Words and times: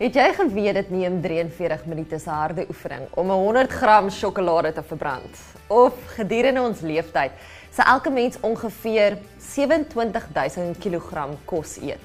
Het 0.00 0.14
jy 0.16 0.30
geweet 0.32 0.78
dit 0.78 0.92
neem 0.96 1.18
43 1.20 1.82
minute 1.84 2.16
se 2.18 2.32
harde 2.32 2.64
oefening 2.72 3.02
om 3.20 3.30
'n 3.30 3.40
100 3.40 3.70
gram 3.70 4.06
sjokolade 4.10 4.72
te 4.72 4.82
verbrand? 4.82 5.36
Of 5.66 5.92
gedurende 6.16 6.60
ons 6.60 6.80
leeftyd 6.80 7.30
sal 7.70 7.84
elke 7.84 8.10
mens 8.10 8.40
ongeveer 8.40 9.18
27000 9.38 10.78
kg 10.78 11.36
kos 11.44 11.76
eet. 11.76 12.00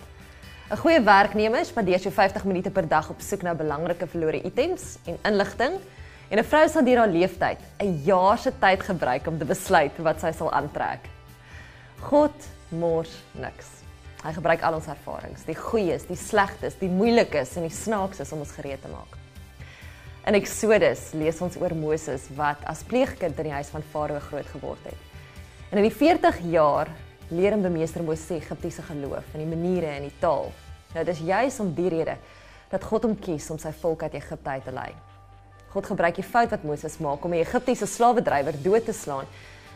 'n 0.71 0.77
Goeie 0.77 1.01
werknemer 1.01 1.65
spandeer 1.65 1.99
so 1.99 2.09
50 2.09 2.43
minute 2.43 2.69
per 2.69 2.87
dag 2.87 3.09
op 3.09 3.21
soek 3.21 3.41
na 3.41 3.55
belangrike 3.55 4.07
verlore 4.07 4.41
items 4.43 4.97
en 5.05 5.17
inligting. 5.23 5.79
En 6.29 6.39
'n 6.39 6.43
vrou 6.43 6.67
sal 6.67 6.83
deur 6.83 6.97
haar 6.97 7.07
leeftyd 7.07 7.59
'n 7.79 8.01
jaar 8.03 8.37
se 8.37 8.51
tyd 8.59 8.83
gebruik 8.83 9.27
om 9.27 9.37
te 9.37 9.45
besluit 9.45 9.97
wat 9.97 10.19
sy 10.19 10.31
sal 10.31 10.51
aantrek. 10.51 10.99
God 12.01 12.35
mors 12.69 13.23
niks. 13.31 13.67
Hy 14.25 14.31
gebruik 14.33 14.63
al 14.65 14.73
ons 14.79 14.87
ervarings, 14.89 15.43
die 15.45 15.53
goeies, 15.53 16.07
die 16.09 16.17
slegtes, 16.17 16.79
die 16.79 16.89
moeilikes 16.89 17.51
en 17.59 17.67
die 17.67 17.73
snaakses 17.73 18.31
om 18.33 18.39
ons 18.41 18.55
gereed 18.57 18.81
te 18.81 18.89
maak. 18.89 19.19
In 20.25 20.33
Eksodus 20.33 21.11
lees 21.13 21.37
ons 21.45 21.53
oor 21.61 21.75
Moses 21.77 22.23
wat 22.33 22.63
as 22.65 22.81
pleegkind 22.89 23.37
in 23.43 23.51
die 23.51 23.53
huis 23.53 23.69
van 23.69 23.83
Farao 23.91 24.17
groot 24.25 24.47
geword 24.49 24.87
het. 24.89 25.19
En 25.69 25.77
in 25.77 25.85
die 25.85 25.93
40 25.93 26.39
jaar 26.49 26.89
leer 27.29 27.53
hom 27.53 27.61
bemeester 27.67 28.01
Moses 28.01 28.31
Egiptiese 28.39 28.81
geloof 28.87 29.27
en 29.35 29.43
die 29.43 29.51
maniere 29.51 29.91
en 29.93 30.07
die 30.07 30.17
taal. 30.23 30.49
Nou 30.95 31.03
dis 31.05 31.21
juis 31.27 31.59
om 31.61 31.69
die 31.77 31.91
rede 31.93 32.15
dat 32.71 32.87
God 32.89 33.05
hom 33.05 33.13
kies 33.21 33.51
om 33.53 33.59
sy 33.61 33.69
volk 33.83 34.07
uit 34.07 34.17
Egipte 34.17 34.55
uit 34.55 34.65
te 34.65 34.73
lei. 34.73 34.89
God 35.75 35.91
gebruik 35.91 36.17
die 36.17 36.25
fout 36.25 36.49
wat 36.49 36.65
Moses 36.65 36.97
maak 37.03 37.21
om 37.27 37.35
die 37.35 37.43
Egiptiese 37.43 37.85
slawedrywer 37.85 38.57
dood 38.65 38.89
te 38.89 38.97
slaan 38.97 39.29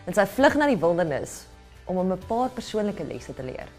in 0.09 0.17
sy 0.17 0.25
vlug 0.25 0.57
na 0.57 0.71
die 0.71 0.79
wildernis 0.81 1.43
om 1.85 2.01
hom 2.01 2.13
'n 2.17 2.25
paar 2.25 2.49
persoonlike 2.49 3.05
lesse 3.05 3.35
te 3.37 3.45
leer. 3.45 3.69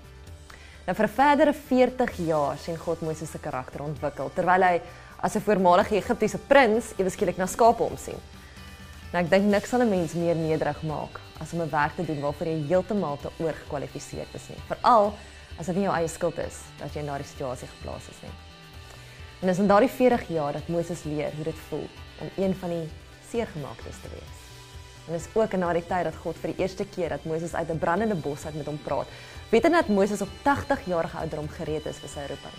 Nou 0.87 0.97
vir 0.97 1.07
'n 1.07 1.15
verdere 1.15 1.53
40 1.53 2.17
jaar 2.27 2.59
sien 2.59 2.77
God 2.77 3.01
Moses 3.01 3.31
se 3.31 3.39
karakter 3.39 3.83
ontwikkel 3.83 4.31
terwyl 4.35 4.63
hy 4.63 4.81
as 5.21 5.37
'n 5.37 5.41
voormalige 5.41 5.97
Egiptiese 5.97 6.39
prins 6.39 6.93
ewe 6.97 7.11
skielik 7.11 7.37
na 7.37 7.47
skape 7.47 7.83
omsien. 7.83 8.19
Nou 9.13 9.25
ek 9.25 9.31
dink 9.31 9.45
niks 9.45 9.69
sal 9.69 9.83
'n 9.83 9.91
mens 9.91 10.15
meer 10.15 10.35
nederig 10.37 10.83
maak 10.83 11.21
as 11.41 11.53
om 11.53 11.61
'n 11.61 11.71
werk 11.71 11.97
te 11.97 12.05
doen 12.05 12.21
waarvoor 12.21 12.47
jy 12.47 12.67
heeltemal 12.69 13.17
te 13.17 13.31
oorgekwalifiseerd 13.39 14.35
is 14.35 14.49
nie. 14.49 14.59
Veral 14.69 15.15
as 15.59 15.67
dit 15.67 15.77
nie 15.77 15.85
jou 15.85 15.95
eie 15.95 16.09
skuld 16.09 16.39
is 16.39 16.57
dat 16.79 16.95
jy 16.95 17.01
in 17.01 17.07
daardie 17.07 17.27
situasie 17.27 17.69
geplaas 17.69 18.09
is 18.09 18.23
nie. 18.23 18.33
En 19.41 19.49
dis 19.49 19.59
in 19.59 19.67
daardie 19.67 19.89
40 19.89 20.29
jaar 20.29 20.53
dat 20.53 20.69
Moses 20.69 21.05
leer 21.05 21.33
hoe 21.35 21.45
dit 21.45 21.59
voel 21.69 21.89
om 22.21 22.31
een 22.37 22.55
van 22.55 22.69
die 22.71 22.89
seergemaaktes 23.31 24.01
te 24.03 24.09
wees. 24.13 24.50
En 25.11 25.17
dis 25.17 25.27
ook 25.33 25.53
in 25.53 25.65
daardie 25.65 25.83
tyd 25.83 26.05
dat 26.07 26.19
God 26.23 26.37
vir 26.39 26.53
die 26.53 26.63
eerste 26.63 26.85
keer 26.87 27.11
dat 27.11 27.25
Moses 27.27 27.55
uit 27.55 27.71
'n 27.71 27.79
brandende 27.79 28.15
bos 28.15 28.45
uit 28.47 28.55
met 28.55 28.67
hom 28.67 28.79
praat. 28.83 29.09
Weet 29.51 29.65
jy 29.65 29.71
dat 29.71 29.89
Moses 29.89 30.21
op 30.21 30.29
80 30.43 30.87
jarige 30.87 31.17
ouderdom 31.17 31.49
gereed 31.49 31.87
is 31.87 31.99
vir 31.99 32.09
sy 32.09 32.21
roeping? 32.29 32.59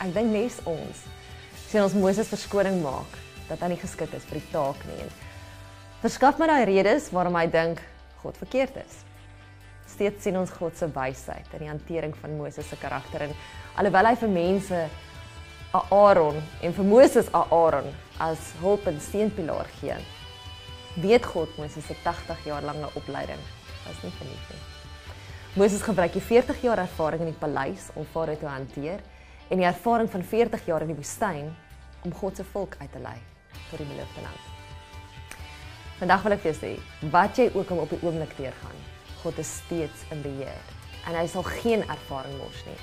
Ek 0.00 0.14
dink 0.14 0.32
nes 0.32 0.56
ons 0.64 0.96
sien 1.68 1.82
ons 1.82 1.92
Moses 1.92 2.28
verskoning 2.28 2.82
maak 2.82 3.18
dat 3.48 3.60
hy 3.60 3.68
nie 3.68 3.76
geskik 3.76 4.12
is 4.14 4.24
vir 4.24 4.40
die 4.40 4.50
taak 4.50 4.84
nie. 4.86 5.02
En 5.02 5.10
verskaf 6.00 6.38
my 6.38 6.46
daai 6.46 6.64
redes 6.64 7.10
waarom 7.10 7.36
hy 7.36 7.46
dink 7.46 7.82
God 8.22 8.36
verkeerd 8.36 8.76
is. 8.76 9.04
Steeds 9.86 10.22
sien 10.22 10.36
ons 10.36 10.50
God 10.50 10.76
se 10.76 10.86
wysheid 10.86 11.52
in 11.52 11.58
die 11.58 11.68
hantering 11.68 12.16
van 12.16 12.36
Moses 12.36 12.68
se 12.68 12.76
karakter 12.76 13.20
en 13.20 13.34
alhoewel 13.76 14.06
hy 14.06 14.16
vir 14.16 14.28
mense 14.28 14.88
Aaron 15.72 16.42
en 16.62 16.72
vir 16.72 16.84
Moses 16.84 17.28
Aaron 17.32 17.92
as 18.18 18.38
hulp 18.60 18.86
en 18.86 19.00
steunpilaar 19.00 19.68
gee 19.80 19.96
weet 21.02 21.26
God 21.26 21.56
Moses 21.58 21.86
se 21.86 21.94
80 22.02 22.44
jaar 22.44 22.62
lange 22.62 22.88
opleiding 22.94 23.40
was 23.86 24.02
nie 24.02 24.12
verniet 24.18 24.50
nie. 24.50 24.64
Moses 25.58 25.82
gebruik 25.82 26.12
die 26.12 26.22
40 26.22 26.60
jaar 26.62 26.78
ervaring 26.78 27.24
in 27.24 27.32
die 27.32 27.40
paleis 27.40 27.88
om 27.94 28.06
Farao 28.12 28.36
te 28.36 28.46
hanteer 28.46 29.00
en 29.48 29.58
die 29.58 29.66
ervaring 29.66 30.10
van 30.10 30.22
40 30.22 30.66
jaar 30.66 30.84
in 30.84 30.92
die 30.92 30.98
woestyn 30.98 31.48
om 32.04 32.14
God 32.14 32.36
se 32.36 32.44
volk 32.52 32.76
uit 32.78 32.92
te 32.92 33.02
lei 33.02 33.16
tot 33.70 33.80
die 33.80 33.88
beloofde 33.88 34.22
land. 34.22 34.44
Vandag 35.98 36.22
wil 36.22 36.36
ek 36.36 36.44
vir 36.44 36.52
jou 36.52 36.58
sê, 36.60 36.70
wat 37.10 37.40
jy 37.40 37.48
ook 37.56 37.72
al 37.74 37.82
op 37.82 37.90
die 37.90 37.98
oomblik 38.06 38.36
deurgaan, 38.38 38.84
God 39.24 39.40
is 39.42 39.50
steeds 39.64 40.06
in 40.14 40.22
beheer 40.22 40.62
en 41.08 41.16
hy 41.18 41.26
sal 41.26 41.46
geen 41.48 41.82
ervaring 41.88 42.38
mors 42.38 42.62
nie. 42.68 42.78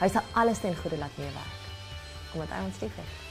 Hy 0.00 0.10
sal 0.10 0.26
alles 0.38 0.64
ten 0.64 0.76
goeie 0.78 0.98
laat 0.98 1.14
meewerk 1.20 1.54
omdat 2.34 2.50
hy 2.52 2.64
ons 2.66 2.82
liefhet. 2.82 3.27